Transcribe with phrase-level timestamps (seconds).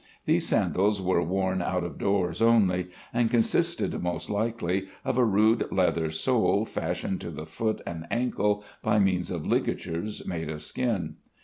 [0.25, 5.67] These sandals were worn out of doors only, and consisted most likely of a rude
[5.71, 11.17] leather sole, fastened to the foot and ankle by means of ligatures made of skin.